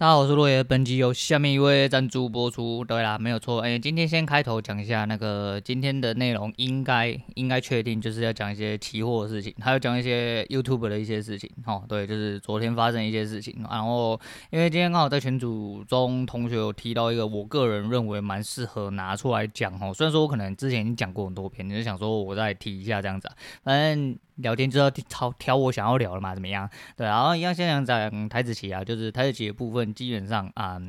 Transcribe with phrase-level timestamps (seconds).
[0.00, 0.62] 大家好，我是落叶。
[0.62, 2.84] 本集由下面一位赞助播出。
[2.84, 3.62] 对啦，没有错。
[3.62, 11.50] 哎，今天先开头讲一下那个今天的内容应，该应该确定就是要讲一些期货的事情，还有讲一些 YouTube 的一些事情。
[11.66, 13.56] 哦，对，就是昨天发生一些事情。
[13.68, 14.12] 然后，
[14.50, 19.72] 因为今天刚好在群组中，同学有提到一个，我个人认为蛮适合拿出来讲。
[19.80, 23.34] 哦，虽然说我可能之前已经讲过很多遍，你就想说我再提一下这样子啊，
[23.64, 24.16] 反正。
[24.38, 26.68] 聊天就要挑挑我想要聊的嘛，怎么样？
[26.96, 30.80] 对，然后一样先讲讲台子棋啊，就是台子棋的部分，基本上啊、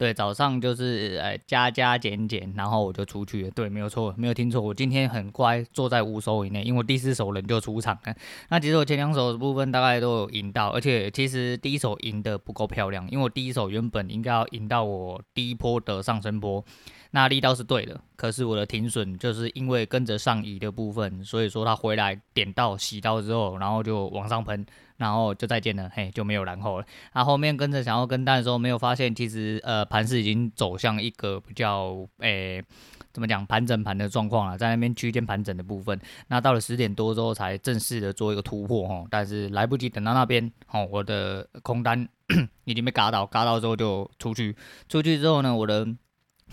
[0.00, 3.50] 对，早上就是呃加加减减，然后我就出去了。
[3.50, 8.14] 对，没有错，没有听错，我今天很乖，坐在五手以内，因为第四手人就出场了。
[8.48, 16.64] 那其实我前两手的部分大概都有赢到，而且其实第一手赢得不够漂亮，因为我第一手原本应该要赢到我第一波的上升波。
[17.10, 24.64] 那力道是对的，可是我的停损就是因为跟着上移的部分，所以说它回来点到洗到之后，然后就往上喷，
[25.00, 26.86] 然后就再见了，嘿，就没有然后了。
[27.14, 32.62] 那后，面跟着想要跟单的时候，没有发现其实呃盘势已经走向一个比较诶、
[33.10, 35.98] 怎么讲盘整盘的状况了，在那边区间盘整的部分。
[36.28, 42.06] 那到了十点多之后才正式的做一个突破哈，但是来不及等到那边，哦，我的空单
[42.64, 44.54] 已经被嘎到，嘎到之后就出去，
[44.86, 45.88] 出去之后呢，我的。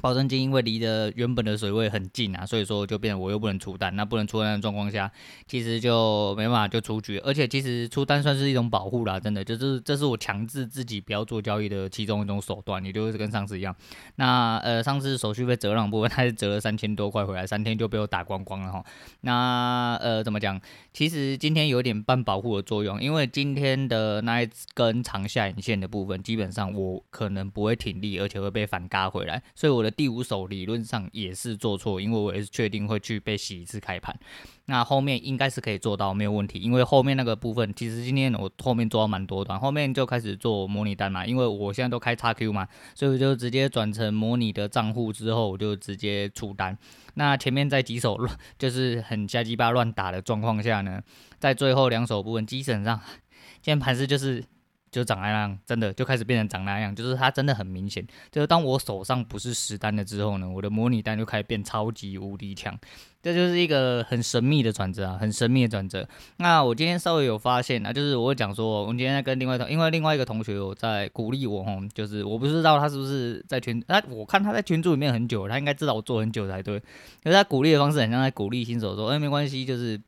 [0.02, 5.12] 保证金因为离的原本的水位很近啊，所以说就变成我又不能出单，那不能出单的状况下，
[5.48, 13.76] 其实就没办法就出局，而且其实出单算是一种保护啦，真的就是这是我强制自己不要做交易的其中一种手段，也就是跟上次一样。
[14.18, 18.86] 那呃上次手续费折让部分，它是折了三千多块回来，三天就被我打光光了哈。
[19.22, 20.62] 那呃怎么讲？
[20.94, 29.87] 其实今天有点半保护的作用，因为今天的那一根长下影线的部分，基本上我可能不会挺立，而且会被反嘎回来，所以我。
[29.90, 34.18] 第五手理论上也是做错，因为我也是确定会去被洗一次开盘，
[34.66, 46.78] 那后面应该是可以做到没有问题，因为后面那个部分其实今天我后面做到蛮多段，后面就开始做模拟单嘛，因为我现在都开叉 Q 嘛，所以我就直接转成模拟的账户之后，我就直接出单。
[47.16, 51.02] 那前面在几手乱 就是很瞎鸡巴乱打的状况下呢，
[51.40, 53.00] 在最后两手部分基本上
[53.62, 54.44] 今天盘势就是。
[54.92, 58.06] 就长那样，真的就开始变成长那样，就是它真的很明显。
[58.32, 62.78] 就是当我手上不是实单了之后呢，我的模拟单就开始变超级无敌强。
[63.22, 66.08] 这就是一个很神秘的转折啊，很神秘的转折。
[66.38, 76.80] 那我今天稍微有发现啊，就是我讲说，我今天在跟另外同，因为另外一个同学有在鼓励我吼，就是我不知道他是不是在群，他我看他在群组里面很久，他应该知道我做很久才对。
[76.80, 80.00] 可是他鼓励的方式很像在鼓励新手说，哎，没关系，就是。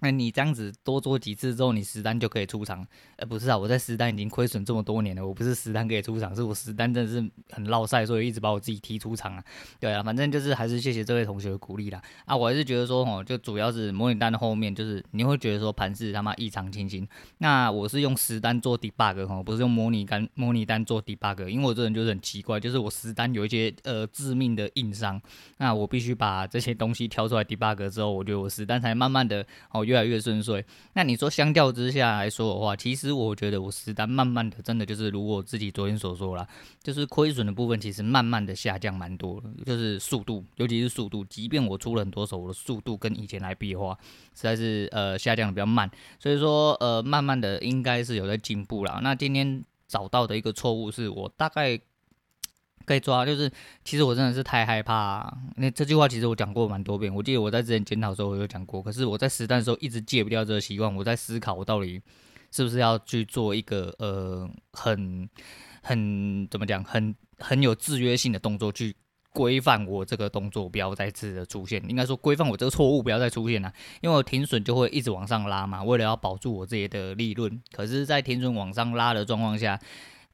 [0.00, 2.86] 那你这样子多做几次之后，你实单就可以出场。
[3.16, 9.42] 呃，不是啊，我在实单已经亏损这么多年了，我不是实单可以出场，是我实单真的是很落赛，所以一直把我自己踢出场啊。
[9.80, 12.02] 对啊，反正就是还是谢谢这位同学的鼓励啦。
[12.26, 17.08] 啊，我还是觉得说，哦，就主要是模拟单的后面，就是你会觉得说盘势他妈异常清新。
[17.38, 25.18] 那我是用实单做 debug 哈，不是用模拟单模拟单做 debug，因为我这人就是很奇怪，就是我实单有一些呃致命的硬伤，
[25.56, 29.85] 那我必须把这些东西挑出来 debug 之后，我觉得我实单才慢慢的哦。
[29.86, 30.62] 越来越顺遂。
[30.92, 36.46] 那你说相较之下来说的话，其实我觉得我实单慢慢的，真的就是如我自己昨天所说啦，
[36.82, 43.96] 就是亏损的部分其实慢慢的下降蛮多的，就是速度，尤其是速度，即便我出了很多手，我的速度跟以前来比的话，
[44.34, 45.90] 实在是呃下降的比较慢。
[46.18, 49.00] 所以说呃慢慢的应该是有在进步啦。
[49.02, 51.80] 那今天找到的一个错误是我大概。
[52.86, 53.50] 可以抓，就是
[53.84, 55.36] 其实我真的是太害怕。
[55.56, 58.80] 那这句话其实我讲过蛮多遍，我记得我在之前检讨的时候我有讲过。
[58.80, 60.94] 可是我在实战的时候一直戒不掉这个习惯。
[60.94, 62.00] 我在思考，我到底
[62.52, 65.28] 是不是要去做一个呃很
[65.82, 68.94] 很怎么讲，很很有制约性的动作，去
[69.32, 71.82] 规范我这个动作不要再次的出现。
[71.88, 77.60] 应该说规范我这个错误不要再出现了，因为我停损就会一直往上拉嘛，为了要保住我自己的利润。
[77.72, 79.80] 可是，在停损往上拉的状况下。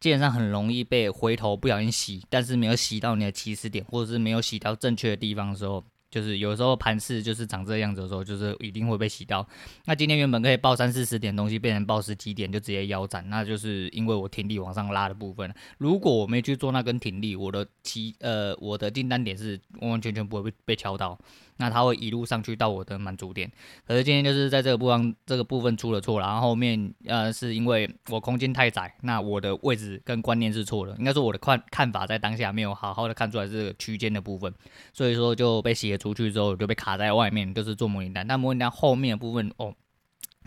[0.02, 9.46] 基本上很容易被回头不小心洗，但是没有洗到你的起始点，或者是没有洗到正确的地方的时候，就是有时候盘势就是长这样子的时候，就是一定会被洗到。
[9.84, 15.54] 那今天原本可以报三四十点东西，变成报十几点就直接腰斩，那就是因为我挺力往上拉的部分。
[15.78, 21.16] 如果我没去做那根挺力，我的期呃我的订单点是完完全全不会被被敲到。
[21.62, 23.48] 那它会一路上去到我的满足点，
[23.86, 34.52] 可是今天就是在这个部分这个部分出了错，然后后面呃是因为我空间太窄，那我的位置跟观念是错的，应该说我的看看法在当下没有好好的看出来这个区间的部分，
[34.92, 39.72] 所以说就被写出去之后就被卡在外面，就是做模拟单，但模拟单后面的部分哦。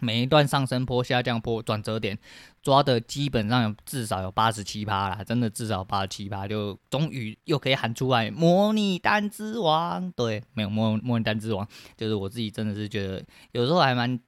[0.01, 2.17] 每一段上升坡、下降坡、转折点
[2.61, 10.11] 抓的基本上有至少有八十七趴啦，真的至少八十七趴，就终于又可以喊出来“模拟单之王”。
[10.15, 14.19] 对，没有模模拟单之王，就是我自己真的是觉得有时候还蛮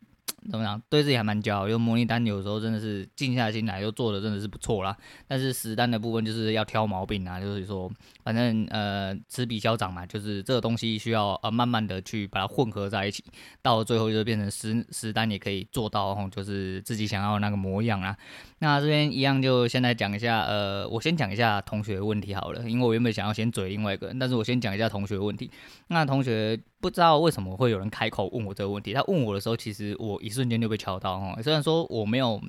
[0.49, 0.81] 怎么样？
[0.89, 4.95] 对自己还蛮骄傲，因为模拟单有时候真的是静下心来又做的真的是不错啦。
[5.27, 7.91] 但是实单的部分就是要挑毛病啊，就是说
[8.23, 13.23] 反正呃此起彼落嘛，就是这个东西需要呃慢慢的去把它混合在一起，
[13.61, 18.15] 到了最后就变成实实单也可以做到吼，就是自己想要那个模样啊。
[18.59, 25.51] 那这边一样就先来讲一下，呃，我先讲一下同学的问题好了，因为我原本想要先嘴另外一个人，但是我先讲一下同学的问题。
[25.89, 31.41] 那同学不知道为什么会有人开口问我这个问题，他问我的时候，其实我一瞬间就被敲到哈。
[31.41, 32.41] 虽然说我没有，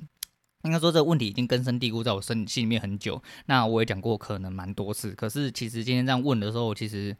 [0.63, 7.15] 应该说这个问题已经根深蒂固在我身心里面很久，那我也讲过可能蛮多次，可是其实今天这样问的时候，其实。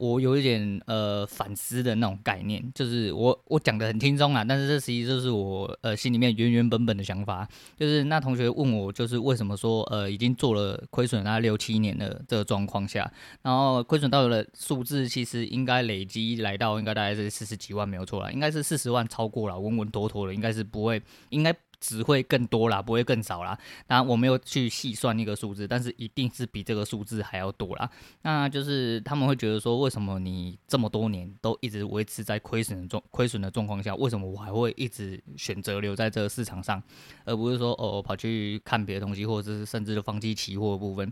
[0.00, 7.46] 我有一点呃反思的那种概念，就是我我讲的很轻松啊，但是这实际就是我呃心里面原原本本的想法。
[7.76, 13.12] 就是那同学问我，就是为什么说呃已经做了亏损大概六七年的这个状况下，
[13.42, 21.54] 然后亏损到了数字其实应该累积来到应该大概是四十几万没有错啦，应该是四十万超过了，稳稳妥妥的，应该是不会应该。
[21.80, 23.58] 只会更多啦，不会更少啦。
[23.86, 27.90] 当然我没有去细算那个数字，但是一定是比这个数字还要多啦。
[28.22, 36.82] 那就是他们会觉得说，为什么你这么多年都一直维持在亏损的状亏损的状况下，为什么我还会一直选择留在这个市场上，
[37.24, 41.10] 而不是说哦跑去看别的东西，或者是甚至就放弃期货部分？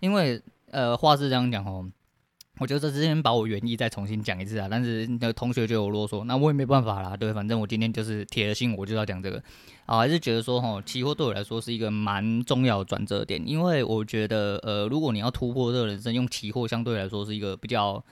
[0.00, 1.90] 因为呃话是这样讲哦。
[2.58, 7.16] 我觉得这之前把我原意再重新讲一次啊，但是那同学就有啰嗦，那我也没办法啦。
[7.16, 9.42] 对，反正我今天就是铁了心，我就要讲这个
[9.86, 18.04] 啊，还是觉得说哈，期货对我来说是一个蛮重要的转折点，因为我觉得呃，如果你要突破这个人生，用期货相对来说是一个比较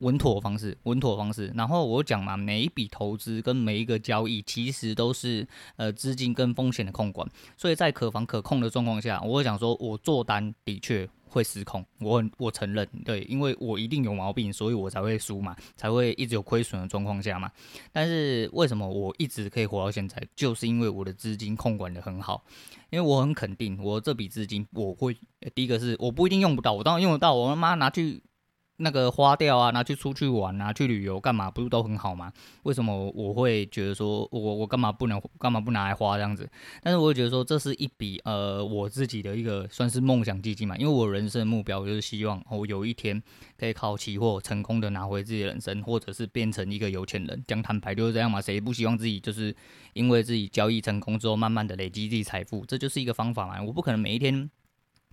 [0.00, 1.50] 稳妥的方式，稳妥的方式。
[1.56, 5.46] 然后我讲嘛，每一笔投资跟每一个交易其实都是
[5.76, 7.26] 呃资金跟风险的控管，
[7.56, 11.08] 所以在可防可控的状况下，我会讲说我做单的确。
[11.28, 17.50] 会失控，我我承认，对，因为我一定有毛病，所以我才会输嘛，才会一直有亏损的状况下嘛。
[17.92, 22.44] 但是为什么我一直可以活到现在，就是因为我的资金控管的很好，
[22.90, 25.16] 因为我很肯定，我这笔资金我会，
[25.54, 28.22] 第一个是我不一定用不到，我当然用得到，我他妈拿去。
[28.78, 32.32] 那个花掉啊，拿去出去玩啊，去旅游干嘛，不是都很好吗？
[32.64, 36.48] 为什么我会觉得说我我干嘛不能干嘛不拿来花这样子？
[36.82, 43.22] 但是我会觉得说这是一笔呃我自己的一个算是梦想基金嘛，因为我人生的目标就是希望我有一天
[43.58, 47.44] 可以靠期货成功的拿回自己的人生，或者是变成一个有钱人。
[47.46, 49.54] 讲坦白就是这样嘛，谁不希望自己就是
[49.94, 53.62] 因为自己交易成功之后，慢慢的累积自己财富，这就是一个方法嘛。
[53.62, 54.50] 我不可能每一天。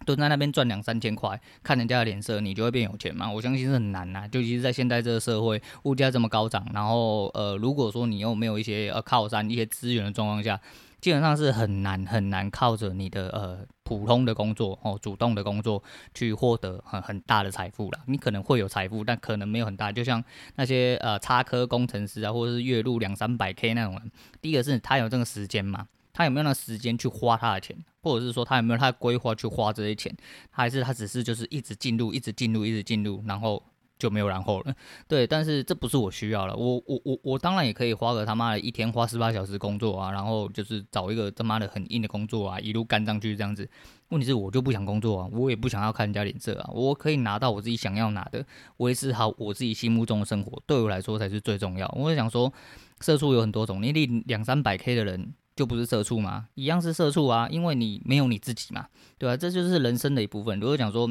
[0.03, 3.31] 蹲在那边赚两三千块，看人家的脸色，你就会变有钱吗？
[3.31, 4.29] 我相信是很难呐、啊。
[4.31, 10.59] 尤其是在现在这个社会，物价这么高涨，然后呃，如果说你又没有一些呃靠山、一些资源的状况下，
[11.01, 15.83] 基本上是很难很难靠着你的呃普通的工作哦，主动的工作
[16.13, 17.99] 去获得很很大的财富了。
[18.07, 19.91] 你可能会有财富，但可能没有很大。
[19.91, 20.23] 就像
[20.55, 24.11] 那些呃插科工程师啊，或者是月入两三百 K 那种人，
[24.41, 25.87] 第一个是他有这个时间嘛。
[26.13, 30.15] 他有没有那时间去花他的钱，或者是说他有没有他的规划去花这些钱，
[30.51, 33.61] 还是他只是就是一直进入，一直进入，一直进入，然后
[33.97, 34.75] 就没有然后了？
[35.07, 36.55] 对，但是这不是我需要了。
[36.55, 43.67] 我我我我当然也可以花个他妈的一天花十八小时工作啊，然后就是找一个他妈的很硬的工作啊，一路干上去这样子。
[44.09, 48.45] 问题是我就不想工作啊，我也不想要看人家脸色啊，我可以拿到我自己想要拿的，
[48.77, 51.91] 维持好我自己心目中的生活，对我来说才是最重要。
[51.97, 52.53] 我想说，
[52.99, 55.33] 社畜有很多种，你领两三百 K 的人。
[55.55, 56.47] 就不是社畜吗？
[56.55, 59.37] 一样是社畜啊，因为你没有你自己嘛，对吧？
[59.37, 60.59] 这就是人生的一部分。
[60.59, 61.09] 如果讲说。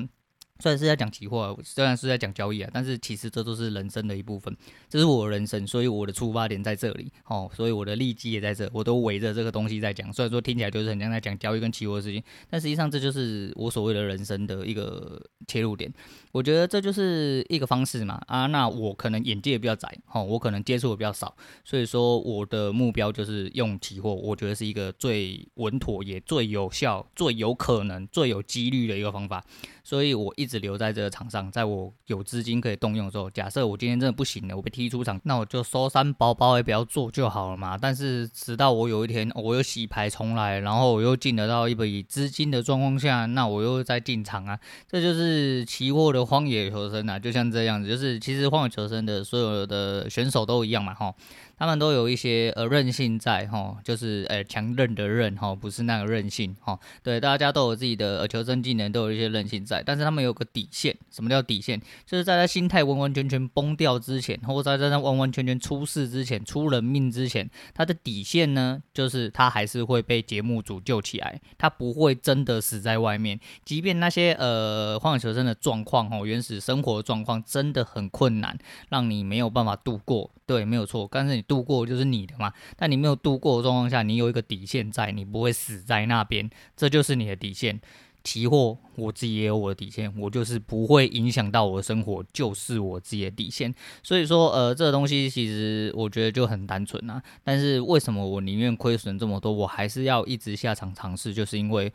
[0.58, 4.56] 虽然是在讲期货，虽然是在讲交易啊，但是其实这都是人生的一部分，
[4.88, 10.12] 这是我人生，所以我的出发点在这里哦，所以我的利基也在这，我都围着这个东西在讲。
[10.12, 15.92] 虽然说听起来就是很像在讲交易跟期货的事情，但实际上这就是我所谓的人生的一个切入点。
[16.30, 29.44] 我觉得这就是一个方式嘛啊，那我可能眼界也比较窄哦，我可能接触的比较少，所以说我的目标就是用期货，我觉得是一个最稳妥也最有效、最有可能、最有几率的一个方法。
[29.84, 37.78] 所以我一直只留在这个场上，在我有资金可以动用的时候，假设我今天真的不行了，我被踢出场，那我就收山包包也不要做就好了嘛。
[37.80, 51.14] 但是直到我有一天我又洗牌重来，然后我又进得到一笔资金的状况下，那我又再进场啊，这就是期货的荒野求生啊，就像这样子，就是其实荒野求生的所有的选手都一样嘛，哈。
[51.62, 56.76] 他们都有一些呃韧性在哈，就是呃强韧的韧哈，不是那个韧性哈。
[57.04, 60.96] 对，大家都有自己的呃求生技能，都有一些韧性在，但是他们有个底线。
[61.12, 61.80] 什么叫底线？
[62.04, 73.38] 就是在他心态完完全全崩掉之前，或者在他完完全全出事之前、出人命之前，他的底线呢，就是他还是会被节目组救起来，他不会真的死在外面。
[73.64, 80.28] 即便那些呃荒野求生的状况哈，原始生活状况真的很困难，让你没有办法度过。
[80.52, 81.08] 对，没有错。
[81.10, 87.80] 但是你度过就是你的嘛，但你没有度过的状况下，你有一个底线在，你不会死在那边，这就是你的底线。
[88.22, 93.74] 期货我自己也有我的底线，我就是不会影响到我的生活，就是我自己的底线。
[94.02, 97.20] 所以说，呃，这个东西其实我觉得就很单纯啊。
[97.42, 101.92] 但是为什么我宁愿亏损这么多，我还是要一直下场尝试，就是因为。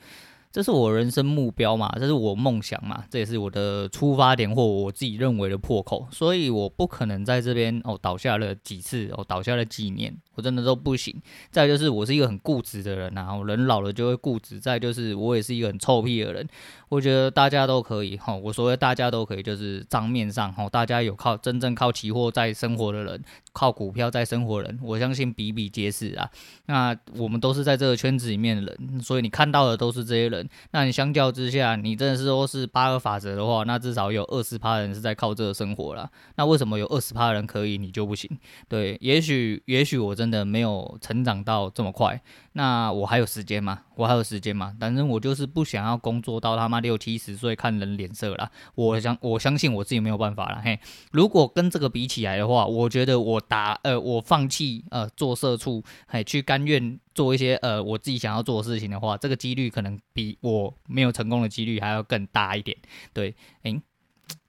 [0.52, 11.14] 这是我人生目标嘛，这是我梦想嘛，这也是我的出发点或我自己认为的破口，所以我不可能在这边哦倒下了几次哦倒下了几年，我真的都不行。
[11.52, 14.58] 再就是我是一个很固执的人然后，人老了就会固执。
[14.60, 16.48] 再就是我也是一个很臭屁的人，
[16.88, 26.30] 我觉得大家都可以哈，我所谓大家都可以，就是账面上哈，大家有靠真正靠期货在生活的人，靠股票在生活的人，我相信比比皆是啊。
[26.68, 30.48] 那我们都是在这个圈子里面的人，所以你看到的都是这些人。
[30.72, 36.10] 那你相较之下，你真的是说是八个法则的话，那至少有二十趴人是在靠这个生活啦。
[36.36, 38.30] 那为什么有二十趴人可以，你就不行？
[38.68, 42.22] 对，也许也许我真真的没有成长到这么快。
[42.52, 43.84] 那我还有时间吗？
[43.96, 44.76] 我还有时间吗？
[44.78, 48.52] 反正我就是不想要工作到他妈六七十岁看人脸色啦。
[48.76, 50.62] 我相我相信我自己没有办法了。
[50.62, 50.78] 嘿，
[51.14, 62.76] 如果跟这个比起来的话，我觉得我打呃我放弃呃做社畜，嘿去甘愿做一些呃我自己想要做的事情的话，这个几率可能比我没有成功的几率还要更大一点。
[63.14, 63.82] 对，诶。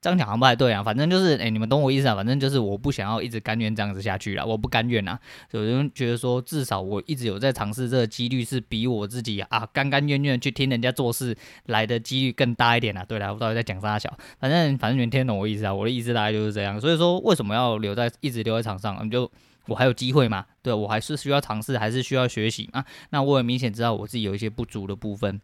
[0.00, 2.14] 这样讲好像不太对啊，反正就是，哎、你们懂我意思啊。
[2.14, 5.18] 反正就是，我不想要一直甘愿这样子下去了，我不甘愿呐。
[5.50, 11.36] 有人觉得说，至少我一直有在尝试，这个几率是比我自己啊甘甘愿愿去听人家做事
[11.66, 13.04] 来的几率更大一点啊。
[13.04, 14.16] 对了，我到底在讲啥小？
[14.38, 15.74] 反正反正你们听懂我意思啊。
[15.74, 16.80] 我的意思大概就是这样。
[16.80, 19.04] 所以说，为什么要留在一直留在场上？
[19.04, 19.30] 你就
[19.66, 20.46] 我还有机会嘛？
[20.62, 22.84] 对，我还是需要尝试，还是需要学习啊。
[23.10, 25.40] 那我也明显知道我自己有一些不足的部分。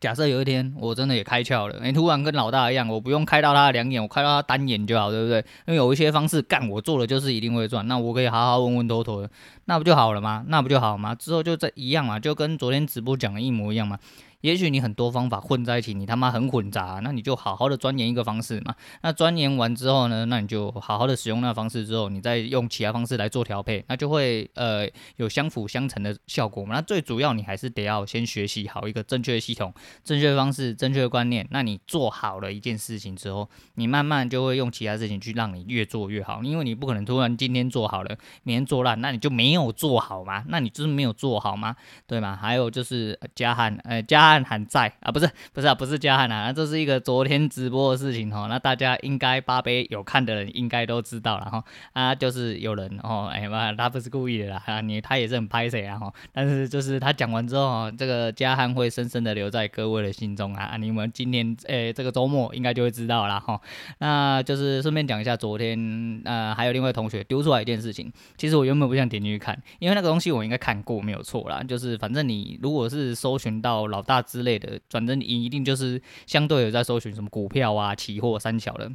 [0.00, 5.38] 假设有一天我真的也开窍了，你、突然跟老大一样，我不用开到他两眼，我开到他单眼就好，对不对？
[5.66, 9.30] 因为有一些方式干我做了就是一定会赚，那我可以好好稳稳妥妥的，
[9.64, 10.44] 那不就好了吗？
[10.48, 11.14] 那不就好吗？
[11.14, 13.98] 之后就这一样嘛，就跟昨天直播讲的一模一样嘛。
[14.42, 18.74] 也许你很多方法混在一起，你他妈很混杂，那你就好好的钻研一个方式嘛。
[19.02, 26.76] 那钻研完之后呢，那你就好好的使用那个方式之后，你再用其他方式来做调配，那就会呃有相辅相成的效果嘛。
[26.76, 31.44] 那最主要你还是得要先学习好一个正确的系统、正确的方式、正确的观念。
[31.50, 36.44] 那你做好了一件事情之后，你慢慢就会用其他事情去让你越做越好。
[36.44, 40.44] 因为你不可能突然今天做好了，明天做烂，那你就没有做好嘛？
[40.46, 41.74] 那你就是没有做好吗？
[42.06, 42.38] 对吗？
[42.40, 44.27] 还有就是加汉，呃加。
[44.30, 63.60] 汉还在啊，不是不是啊，不是加汉啊，那这是一个昨天直播的事情哈，那大家应该八杯有看的人应该都知道了哈，啊就是有人哦，哎妈，他不是故意的啦，啊你他也是很拍谁啊哈，但是就是他讲完之后哦，这个加汉会深深的留在各位的心中啊，你们今天诶、这个周末应该就会知道了哈，
[63.98, 74.80] 那就是顺便讲一下昨天呃还有另外同学丢出来一件事情，其实我原本不想点进去看，因为那个东西我应该看过没有错啦，就是反正你如果是搜寻到老大之类的。
[74.90, 78.90] 反正你一定就是相对有在搜寻什么股票啊、期货、三小的，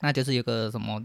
[0.00, 1.04] 那就是一个什么。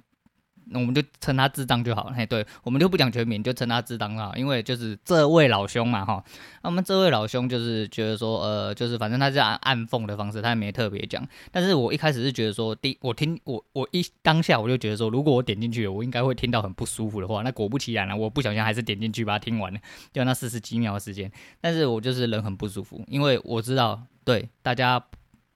[0.67, 6.23] 那我们就称他智障就好了，嘿，对，我们就不讲全名，就称他智障了，因为就是这位老兄嘛，哈，
[6.63, 11.27] 那我们这位老兄就是觉得说，呃，就是反正他是按暗讽的方式，他也没特别讲。
[11.51, 17.41] 但是我一开始是觉得说，第我听我我一当下我就觉得说，如果我点进去，我应该会听到很不舒服的话。
[17.43, 19.79] 那果不其然了，我不小心还是点进去把它听完了，
[20.11, 21.31] 就那四十几秒的时间。
[21.61, 25.03] 但是我就是人很不舒服，因为我知道，对大家。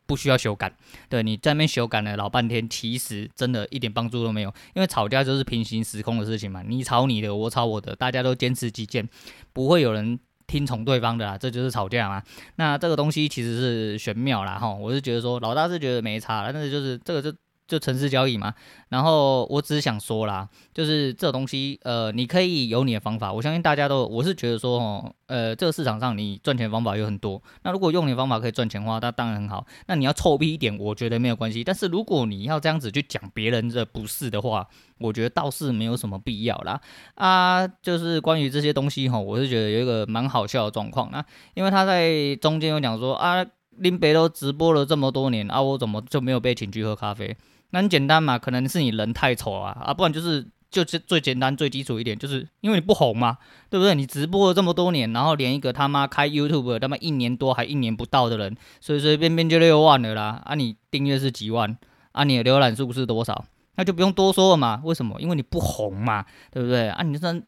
[0.10, 0.74] 不需要修改，
[1.08, 4.52] 对你在那边修改了老半天，其实真的一点帮助都没有。
[4.74, 9.08] 因为吵架就是平行时空的事情嘛，你吵你的，我吵我的，大家都坚持己见，
[9.54, 12.24] 不会有人听从对方的啦， 这就是吵架嘛。
[12.56, 17.38] 那这个东西其实是玄妙啦，哈，我是觉得说老大是觉得没差，但是就是这个就。
[17.70, 18.52] 就城市交易嘛，
[18.90, 29.64] 然后我只是想说啦，就是这东西，呃，你可以有你的方法，我相信大家都，我是觉得说，哦，呃，这个市场上你赚钱方法有很多，那如果用你的方法可以赚钱的话，那当然很好。
[29.86, 31.64] 那你要臭屁一点，我觉得没有关系。
[31.64, 36.82] 但是如果你要这样子去讲别人的不是的话，我觉得倒是没有什么必要啦。
[37.14, 41.24] 啊，就是关于这些东西哈，我是觉得有一个蛮好笑的状况啊，
[41.54, 43.46] 因为他在中间有讲说啊，
[43.78, 47.38] 林北都直播了这么多年啊，我怎么就没有被请去喝咖啡？
[47.72, 53.38] 那很简单嘛，可能是你人太丑啊，啊，不然就是就是最简单最基础一点，就是因为你不红嘛，
[53.70, 53.96] 对不对？
[53.96, 61.78] 你直播了这么多年，然后连一个他妈开 YouTube 他妈一年多还一年不到的人，随随便便就六万了啦，啊，你订阅是几万，
[62.12, 63.46] 啊，你的浏览数是多少？
[63.76, 65.22] 那就不用多说了嘛，为什么？
[65.22, 66.90] 因为你不红嘛，对不对？
[66.90, 67.42] 啊，你这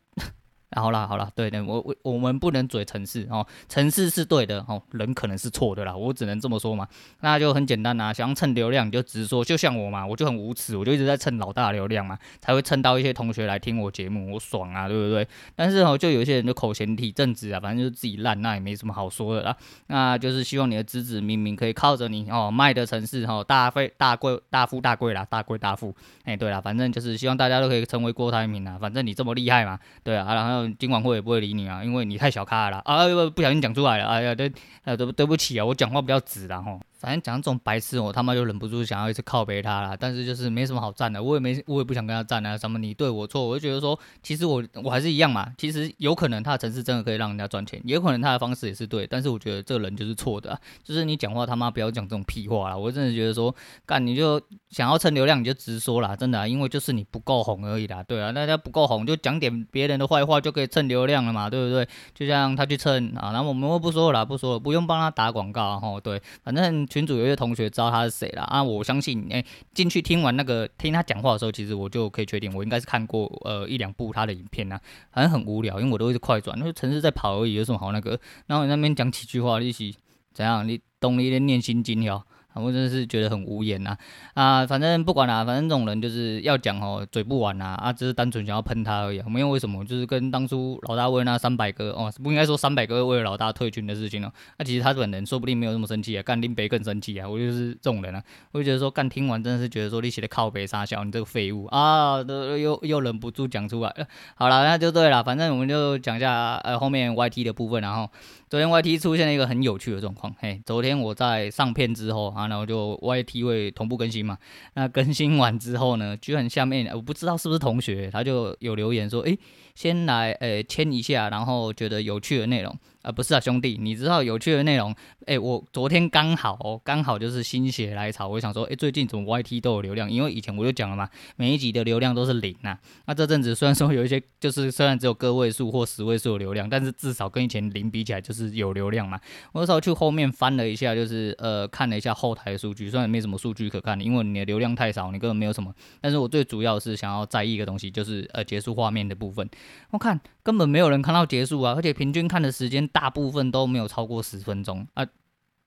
[0.73, 6.87] 好啦好啦，对对，我我我们不能嘴城市哦，城市是对的哦，人可能是错的啦，我只能这么说嘛。
[7.19, 15.27] 那就很简单呐，想要蹭流量你就直说，就像我嘛，我就很无耻，我就一直在蹭老大流量嘛，才会蹭到一些同学来听我节目，我爽啊，对不对？
[15.57, 19.53] 但是哦，就有一些人就口嫌体正直啊，反正就是自己烂，那也没什么好说的啦。
[19.87, 25.93] 那就是希望你的子子明明可以靠着你哦卖的城市哦大费大贵大富大贵啦，大贵大富。
[26.23, 30.60] 哎，对啦，反正就是希望大家都可以成为郭台铭啊，反正你这么厉害嘛，对啊，然后。
[30.67, 33.07] 今晚会也不会理你啊，因为你太小咖了啊！
[33.07, 34.51] 不不小心讲出来了，哎呀，对，
[34.83, 36.79] 呃，对对不起啊，我讲话比较直然后。
[37.01, 39.97] 反正讲这种白痴，我他妈就忍不住想要一直靠背他啦。
[39.99, 42.55] 但是就是没什么好站的，我也没，我也不想跟他站啊。
[42.55, 45.51] 什么你对我错，我就觉得说，其实我我还是一样嘛。
[45.57, 49.07] 其实有可能他的城市真的可以让人家赚钱，也有可能他的方式也是对。
[49.07, 52.77] 但是我觉得这个人就是错的，就是你讲话他妈不要讲这种屁话啦。
[52.77, 53.53] 我真的觉得说，
[53.85, 54.39] 干你就
[54.69, 58.03] 想要蹭流量你就直说啦，真的，啊，因为就是你不够红而已啦。
[58.03, 61.87] 对啊，大家不够红就讲点别人的坏话就可以蹭流量了嘛，对不对？
[62.13, 65.99] 就像他去蹭啊，然后我们不说了，不说了，不用帮他打广告哈。
[66.01, 67.69] 对，反正群主有些同学。
[67.69, 68.61] 知道他是谁了啊？
[68.61, 69.41] 我相信，哎、
[69.73, 74.79] 进去听完那个听他讲话的时候，其实我就可以确定，我应该是看过呃一两部他的影片啊，
[75.11, 78.19] 反正很无聊，因为我都一直快转，那个城市在跑而已，有什么好那个？
[78.47, 79.95] 然后你那边讲几句话，一起
[80.33, 80.67] 怎样？
[80.67, 82.21] 你懂了一点念心经哟。
[82.55, 83.95] 我真的是觉得很无言呐，
[84.33, 104.05] 啊，反正不管啦，反正这种人就是要讲哦，嘴不完呐，啊，只是单纯想要喷他而已，没有为什么，就是跟当初老大为那三百个哦，不应该说三百个为了老大退群的事情哦，那其实他本人说不定没有那么生气啊，干林北更生气啊，我就是这种人啊，我就觉得说干听完真的是觉得说你写的靠北傻笑，你这个废物啊，都又又忍不住讲出来了，
[104.35, 108.09] 好了，那就对了，反正我们就讲一下呃后面 YT 的部分，然后。
[108.51, 114.37] 昨天 YT 出现了一个很有趣的状况，嘿，昨天我在上片之后啊，然后就 YT 会同步更新嘛，
[114.75, 119.37] 那更新完之后呢，居然下面我不知道是不是同学，他就有留言说，诶，
[119.75, 122.75] 先来诶签一下，然后觉得有趣的内容。
[123.01, 124.95] 啊、不是啊，兄弟，你知道有趣的内容？
[125.25, 130.11] 哎、我昨天刚好哦，刚好就是心血来潮，我想说，哎、最近怎么 YT 都有流量？
[130.11, 132.79] 因为以前我就讲了嘛，每一集的流量都是零呐、啊。
[133.05, 139.19] 那这阵子虽然说有一些，就是虽然只有个位数或十位数的流量，但是至少跟以前零比起来，就是有流量嘛。
[139.51, 145.73] 我那时候去后面翻了一下，就是呃看了一下后台的数据，虽然没什么数据可看，因为你的流量太少，你根本没有什么。
[145.99, 149.47] 但是我最主要是想要在意一个东西，就是呃结束画面的部分。
[149.91, 153.71] 我看根本没有人看到结束啊，而且平均看的时间大部分都。
[153.71, 155.07] 没有超过十分钟啊，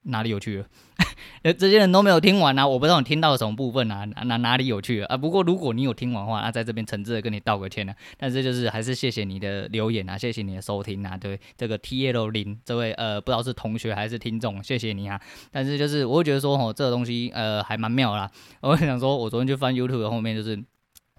[0.03, 0.67] 哪里有趣了？
[1.55, 5.17] 这些人都没有听完啊，我不知道你听到了什么部分啊，哪哪里有趣啊？
[5.17, 15.19] 不过如果你有听完的话，那在这边诚挚的跟你道个歉呢、但是就是还是谢谢你的留言啊，谢谢你的收听啊，对这个 TL 零这位呃不知道是同学还是听众，谢谢你啊。
[15.51, 18.31] 但是就是我会觉得说哦，这个东西呃还蛮妙啦。
[18.61, 20.63] 我想说，我昨天去翻 YouTube 后面就是。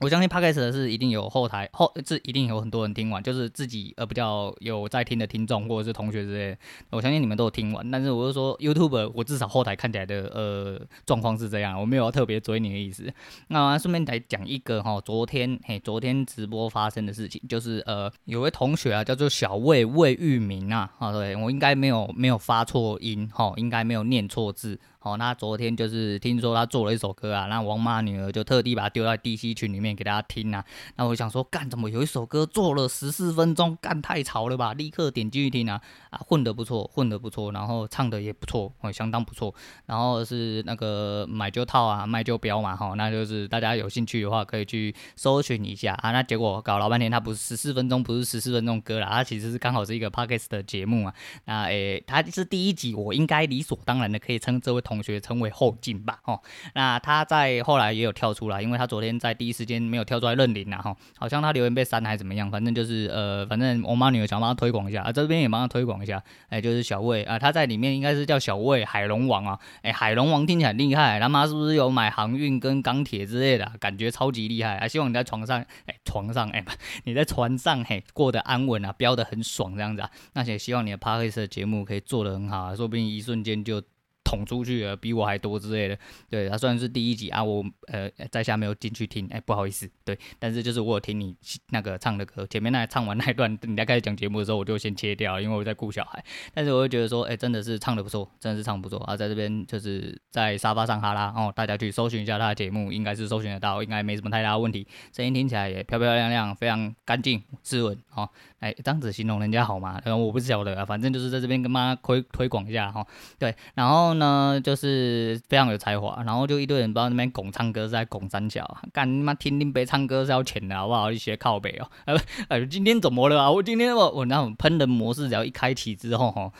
[0.01, 6.57] 我相信 Podcast 的是一定有后台后，这一定有很多人听完，就是自己呃比较有在听的听众或者是同学之类，
[6.89, 7.89] 我相信你们都有听完。
[7.89, 13.09] 但是我就说 YouTube，我至少后台看起来的呃状况是这样，我没有要特别追你的意思。
[13.47, 24.77] 那顺便来讲一个哈，昨天嘿，昨天直播发生的事情，就是呃有位同学啊叫做小魏魏玉明啊，啊对我应该没有没有发错音哈，应该没有念错字。
[25.05, 30.65] 哦，那昨天就是听说他做了一首歌啊，那王妈女儿就特地把它丢在 DC 群里面给大家听啊。
[30.95, 34.73] 那我想说，干怎么有一首歌做了十四分钟，干太潮了吧？
[34.73, 39.53] 立刻点进去听啊，啊混得不错，混得不错，然后唱的也不错，哦相当不错。
[39.85, 46.11] 然后是那个买就套啊，卖就标嘛，哈，那就是大家有兴趣的话可以去搜寻一下啊。
[46.13, 51.13] 那结果搞老半天，他不是十四分钟，不是十四分钟歌啦，他其实是刚好是一个 Podcast 的节目啊。
[51.45, 54.94] 那诶，他是第一集，我应该理所当然的可以称这位同。
[54.95, 56.39] 同学称为后进吧，哦，
[56.73, 76.63] 那他在后来也有跳出来，因为他昨天在第一时间没有跳出来认领啊，哈，好像他留言被删还是怎么样，反正就是呃，反正我妈女儿想帮他推广一下啊，这边也帮他推广一下，哎，就是小魏啊，他在里面应该是叫小魏海龙王啊，哎，海龙王听起来很厉害，他妈是不是有买航运跟钢铁之类的，感觉超级厉害啊，希望你在床上，哎，床上，哎，
[77.03, 83.81] 你在船上，嘿，过得安稳啊，飙得很爽这样子啊，那也希望你的 Podcast 的节目可以做得很好啊，说不定一瞬间就。
[84.25, 85.97] 捅出去了，比我还多之类的。
[86.29, 89.89] 对，他算是第一集啊，我呃在下没有进去听，哎、不好意思。
[90.03, 91.35] 对，但是就是我有听你
[91.69, 96.23] 那个唱的歌，前面那唱完那一段，你在开始讲节目的时候，我就先切掉，因为我在顾小孩。
[96.55, 104.87] 但是我会觉得说，哎、真的是唱的不错，真的是唱不错啊，在这边就是在沙发上哈拉哦，大家去搜寻一下他的节目，应该是搜寻得到，应该没什么太大的问题。
[105.15, 108.27] 声音听起来也漂漂亮亮，非常干净、斯文哦。
[108.59, 110.01] 哎、这样子形容人家好吗？
[110.03, 113.05] 呃，我不晓得啊，反正就是在这边跟妈推推广一下哈。
[113.37, 114.14] 对，然后。
[114.19, 121.11] 呢，就是非常有才华，然后就一堆人不知道那边拱唱歌是在拱三角，干你妈听听呗唱歌是要钱的好不好？
[121.11, 122.15] 你学靠背哦，哎
[122.49, 123.51] 哎，今天怎么了啊？
[123.51, 126.51] 我今天我我那种喷人模式只要一开启之后吼，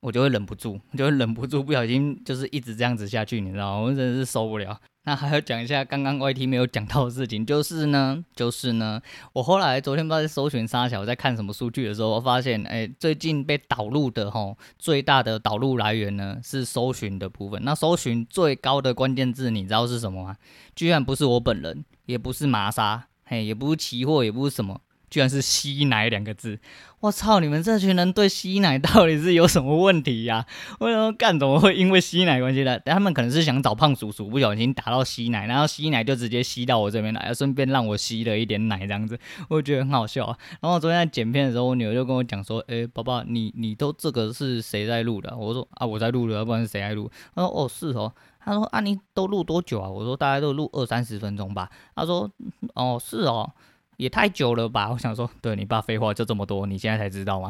[0.00, 3.80] 我就会忍不住，就会忍不住不小心就是一直这样子下去，你知道吗？
[3.82, 4.78] 我真的是受不了。
[5.06, 9.00] 那还要讲一下刚刚 YT 没有讲到的事情，就是呢， 就是呢，
[9.32, 17.62] 我后来昨天不知道在搜寻沙小，在看什么数据的时候，我发现，哎、最近被导入的吼，最大的导入来源呢是搜寻的部分。
[17.62, 20.36] 那搜寻最高的关键字，你知道是什么吗？
[20.74, 24.80] 居然不是我本人，也不是麻莎，嘿，也不是期货，也不是什么。
[25.08, 26.58] 居然是吸奶两个字，
[27.00, 27.40] 我操！
[27.40, 30.44] 你们这群人对吸奶到底是有什么问题呀、
[30.80, 32.78] 为什么干怎么会因为吸奶关系呢？
[32.80, 40.36] 他们可能是想找胖叔叔，不小心打到吸奶，然后吸奶就直接吸到我这边来，顺便让我吸了一点奶这样子，我觉得很好笑啊。
[40.60, 48.12] 然后昨天在剪片的时候，我女儿就跟我讲说：“诶，宝宝，你你都这个是谁在录的？”我说：“啊，我在录的，要不然是谁在录？”她说：“哦，是哦。”
[48.44, 52.28] 她说：“啊，你都录多久啊？”我说：“大概都录二三十分钟吧。”她说
[52.74, 53.52] ：“哦，是哦。”
[53.96, 54.90] 也太久了吧！
[54.92, 57.48] 我想说，对你爸废话就这么多，你现在才知道吗？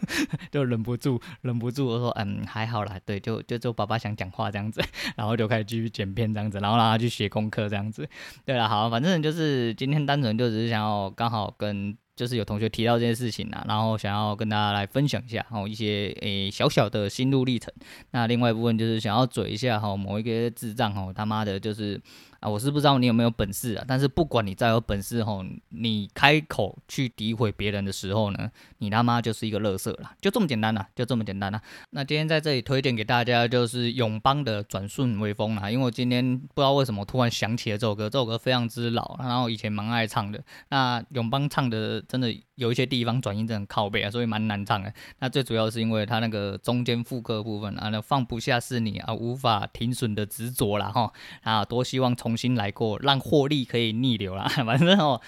[0.50, 4.80] 就忍不住，忍不住，我说，嗯，还好啦，对，就就就爸爸想讲话这样子，
[5.16, 8.08] 然后就开始继续剪片这样子，然后让他去写功课这样子。
[8.44, 11.96] 对了，好，反正就是今天单纯就只是想要刚好跟。
[12.16, 17.74] 就是有同学提到这件事情啊，然后想要跟大家来分享一下，哦，一些诶、小小的心路历程。
[18.12, 22.00] 那另外一部分就是想要嘴一下哈，某一个智障哦，他妈的，就是
[22.44, 31.60] 啊，我是不知道你有没有本事啊，但是不管你再有本事吼，你开口去诋毁别人的时候呢，你他妈就是一个垃圾了，就这么简单呐，就这么简单呐。
[31.90, 40.42] 那今天在这里推荐给大家就是永邦的转瞬微风啊，因为我今天不知道为什么突然想起了这首歌，这首歌非常之老，然后以前蛮爱唱的。
[40.68, 41.94] 那永邦唱的。
[42.06, 44.92] 真的有一些地方转音真的很靠背啊，所以蛮难唱的。
[45.18, 54.48] 那最主要是因为他那个中间副歌部分啊，那放不下是你啊，无法停损的执着啦哈啊，多希望重新来过，让获利可以逆流啦。
[54.66, 55.20] 反正哦，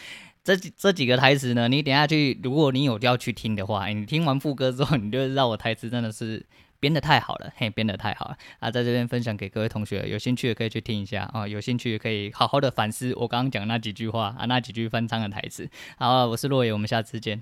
[0.43, 6.45] 这这几个台词呢，你等下去，如果你有要去听的话，你听完副歌之后，你就知道我台词真的是。
[6.79, 8.71] 编得太好了，嘿，编得太好了啊！
[8.71, 15.69] 在这边分享给各位同学，有兴趣的可以去听一下啊，有兴趣可以好好的反思我刚刚讲那几句话啊，那几句翻唱的台词。
[15.97, 17.35] 好，我是洛野，我们下次见。